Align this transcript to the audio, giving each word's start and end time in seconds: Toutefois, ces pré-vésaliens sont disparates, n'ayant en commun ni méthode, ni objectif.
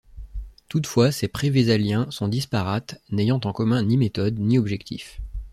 Toutefois, 0.67 1.11
ces 1.11 1.27
pré-vésaliens 1.27 2.09
sont 2.09 2.27
disparates, 2.27 2.99
n'ayant 3.11 3.39
en 3.43 3.53
commun 3.53 3.83
ni 3.83 3.97
méthode, 3.97 4.39
ni 4.39 4.57
objectif. 4.57 5.21